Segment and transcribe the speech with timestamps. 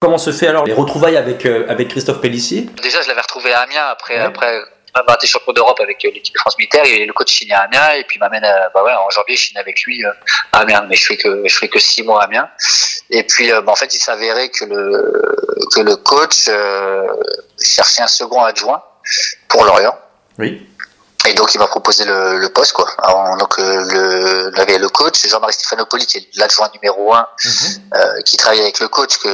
[0.00, 2.62] Comment se fait alors les retrouvailles avec, euh, avec Christophe Pellissier?
[2.82, 4.20] Déjà, je l'avais retrouvé à Amiens après, ouais.
[4.20, 4.62] après
[4.94, 7.60] avoir été champion d'Europe avec euh, l'équipe de France militaire et le coach signe à
[7.60, 8.42] Amiens et puis m'amène
[8.74, 10.10] bah ouais, en janvier je signe avec lui euh,
[10.52, 10.86] à Amiens.
[10.88, 12.48] Mais je fais que je fais que six mois à Amiens.
[13.10, 15.12] Et puis bah, en fait il s'avérait que le
[15.74, 17.06] que le coach euh,
[17.62, 18.82] cherchait un second adjoint
[19.48, 19.98] pour Lorient.
[20.38, 20.66] Oui
[21.30, 22.88] et donc il m'a proposé le, le, poste quoi.
[23.02, 27.48] Alors, donc euh, le, avait le coach Jean-Marie Stefanopoli qui est l'adjoint numéro un, mm
[27.48, 27.78] -hmm.
[27.94, 29.32] euh, qui travaille avec le coach que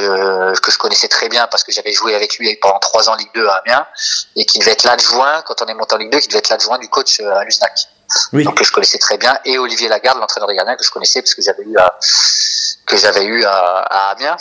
[0.64, 3.34] que je connaissais très bien parce que j'avais joué avec lui pendant trois ans Ligue
[3.34, 3.84] 2 à Amiens
[4.38, 6.52] et qui devait être l'adjoint quand on est monté en Ligue 2, qui devait être
[6.54, 7.74] l'adjoint du coach à Luznac.
[8.34, 8.44] Oui.
[8.44, 11.20] Donc que je connaissais très bien et Olivier Lagarde, l'entraîneur des gardiens que je connaissais
[11.22, 11.88] parce que j'avais eu à
[12.90, 13.56] que j'avais eu à,
[13.98, 14.36] à Amiens.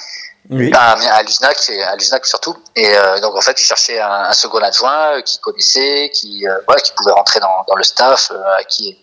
[0.50, 0.72] Oui.
[0.74, 2.56] À, à et à surtout.
[2.76, 6.48] Et euh, donc en fait, il cherchait un, un second adjoint euh, qui connaissait, qui
[6.48, 8.98] euh, qui pouvait rentrer dans, dans le staff, euh, qui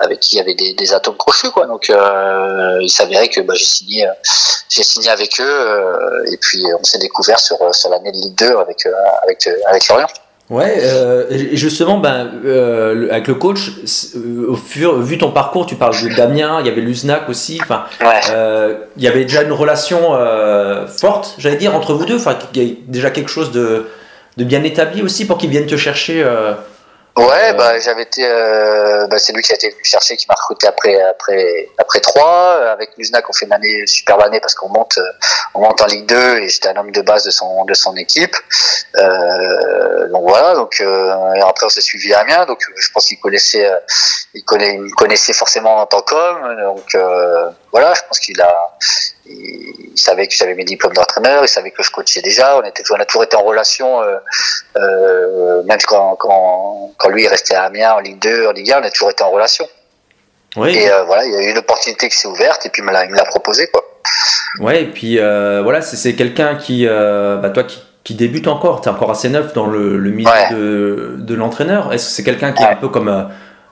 [0.00, 1.66] avec qui il y avait des, des atomes crochus quoi.
[1.66, 4.08] Donc euh, il s'avérait que bah, j'ai signé
[4.70, 8.56] j'ai signé avec eux et puis on s'est découvert sur sur l'année de Ligue 2
[8.56, 8.86] avec
[9.22, 10.06] avec avec Lorient.
[10.50, 13.70] Ouais, euh, justement, ben, euh, avec le coach,
[14.16, 17.58] euh, au fur, vu ton parcours, tu parles de Damien, il y avait Luznac aussi.
[17.62, 18.20] Enfin, ouais.
[18.30, 20.00] euh, il y avait déjà une relation
[20.88, 22.16] forte, j'allais dire, entre vous deux.
[22.16, 23.86] Enfin, il y a déjà quelque chose de,
[24.38, 26.24] de bien établi aussi pour qu'ils viennent te chercher.
[27.18, 30.26] Euh, Ouais, bah j'avais été, euh, bah, c'est lui qui a été venu chercher, qui
[30.28, 32.54] m'a recruté après après après trois.
[32.72, 34.98] Avec Luznac, on fait une année superbe année parce qu'on monte
[35.54, 37.96] on monte en Ligue 2 et j'étais un homme de base de son de son
[37.96, 38.36] équipe.
[38.96, 43.06] Euh, donc voilà, donc euh, et après on s'est suivi à Amiens, donc je pense
[43.06, 43.76] qu'il connaissait euh,
[44.34, 48.40] il connaît il me connaissait forcément en tant qu'homme, donc euh, voilà, je pense qu'il
[48.40, 48.78] a
[49.26, 49.37] il,
[50.08, 53.00] savait que j'avais mes diplômes d'entraîneur, il savait que je coachais déjà, on était on
[53.00, 54.16] a toujours été en relation, euh,
[54.76, 58.72] euh, même quand, quand, quand lui est resté à Amiens en Ligue 2, en Ligue
[58.72, 59.66] 1, on a toujours été en relation.
[60.56, 60.76] Oui.
[60.76, 62.86] Et euh, voilà, il y a eu une opportunité qui s'est ouverte et puis il
[62.86, 63.84] me l'a, proposé quoi.
[64.60, 68.80] Ouais, et puis euh, voilà, c'est, quelqu'un qui, euh, bah, toi qui, qui débute encore,
[68.80, 70.50] t'es encore assez neuf dans le, le milieu Ouais.
[70.50, 71.92] de, de l'entraîneur.
[71.92, 73.28] Est-ce que c'est quelqu'un qui est un peu comme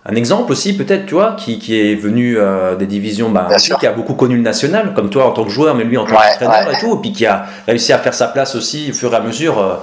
[0.09, 3.49] un exemple aussi, peut-être, tu vois, qui, qui est venu euh, des divisions, bah,
[3.81, 6.07] qui a beaucoup connu le national, comme toi en tant que joueur, mais lui en
[6.07, 6.75] tant qu'entraîneur ouais.
[6.75, 9.17] et tout, et puis qui a réussi à faire sa place aussi au fur et
[9.17, 9.59] à mesure.
[9.59, 9.75] euh,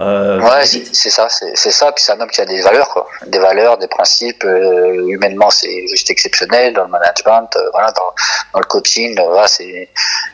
[0.00, 1.90] euh, Ouais, c'est, ça, c'est, ça.
[1.90, 3.08] Puis c'est un homme qui a des valeurs, quoi.
[3.26, 4.44] Des valeurs, des principes.
[4.44, 8.14] euh, humainement, c'est juste exceptionnel dans le management, voilà, dans,
[8.52, 9.18] dans le coaching.
[9.26, 9.88] voilà, c'est,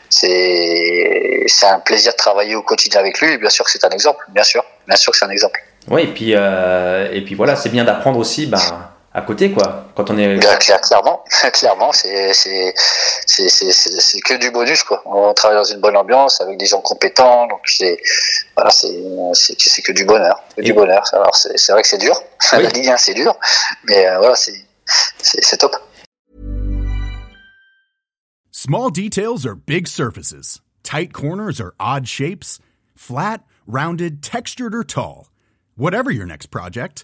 [0.09, 3.37] c'est, un plaisir de travailler au quotidien avec lui.
[3.39, 4.23] Bien sûr que c'est un exemple.
[4.29, 5.59] Bien sûr, bien sûr que c'est un exemple.
[5.89, 9.87] Ouais, et puis, euh, et puis voilà, c'est bien d'apprendre aussi bah, à côté, quoi.
[9.95, 10.37] Quand on est.
[10.37, 11.23] Bien, clair- clairement,
[11.53, 12.73] clairement, c'est, c'est,
[13.25, 15.01] c'est, c'est, que du bonus, quoi.
[15.05, 17.97] On travaille dans une bonne ambiance avec des gens compétents, donc c'est,
[18.55, 21.03] voilà, c'est, c'est, c'est que du bonheur, que Et- du bonheur.
[21.13, 22.15] Alors c'est, c'est vrai que c'est dur.
[22.53, 22.59] Oui.
[22.63, 23.35] La Ligue 1, c'est dur,
[23.85, 24.53] mais euh, voilà, c'est,
[25.21, 25.75] c'est, c'est top.
[28.51, 30.61] Small details are big surfaces.
[30.83, 32.59] Tight corners are odd shapes.
[32.95, 35.29] Flat, rounded, textured, or tall.
[35.75, 37.03] Whatever your next project,